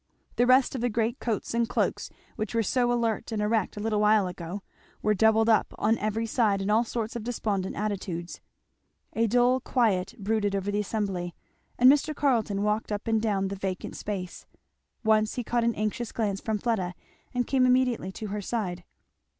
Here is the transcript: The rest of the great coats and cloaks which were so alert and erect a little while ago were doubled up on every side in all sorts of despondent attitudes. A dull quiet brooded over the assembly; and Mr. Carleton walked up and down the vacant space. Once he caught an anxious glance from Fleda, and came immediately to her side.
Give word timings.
The 0.37 0.47
rest 0.47 0.73
of 0.73 0.81
the 0.81 0.89
great 0.89 1.19
coats 1.19 1.53
and 1.53 1.69
cloaks 1.69 2.09
which 2.35 2.55
were 2.55 2.63
so 2.63 2.91
alert 2.91 3.31
and 3.31 3.39
erect 3.39 3.77
a 3.77 3.79
little 3.79 4.01
while 4.01 4.25
ago 4.27 4.63
were 5.03 5.13
doubled 5.13 5.47
up 5.47 5.75
on 5.77 5.99
every 5.99 6.25
side 6.25 6.59
in 6.59 6.71
all 6.71 6.83
sorts 6.83 7.15
of 7.15 7.23
despondent 7.23 7.75
attitudes. 7.75 8.41
A 9.13 9.27
dull 9.27 9.59
quiet 9.59 10.15
brooded 10.17 10.55
over 10.55 10.71
the 10.71 10.79
assembly; 10.79 11.35
and 11.77 11.87
Mr. 11.87 12.15
Carleton 12.15 12.63
walked 12.63 12.91
up 12.91 13.07
and 13.07 13.21
down 13.21 13.49
the 13.49 13.55
vacant 13.55 13.95
space. 13.95 14.47
Once 15.03 15.35
he 15.35 15.43
caught 15.43 15.63
an 15.63 15.75
anxious 15.75 16.11
glance 16.11 16.41
from 16.41 16.57
Fleda, 16.57 16.95
and 17.35 17.45
came 17.45 17.67
immediately 17.67 18.11
to 18.11 18.29
her 18.29 18.41
side. 18.41 18.83